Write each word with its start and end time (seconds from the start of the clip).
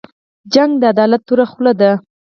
جګړه 0.53 0.77
د 0.81 0.83
عدالت 0.93 1.21
توره 1.27 1.45
خوله 1.51 1.73
ده 1.79 1.91